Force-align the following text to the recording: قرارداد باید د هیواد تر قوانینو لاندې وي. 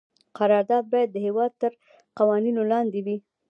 قرارداد 0.37 0.83
باید 0.91 1.09
د 1.11 1.17
هیواد 1.25 1.51
تر 1.61 1.71
قوانینو 2.17 2.61
لاندې 2.71 2.99
وي. 3.05 3.17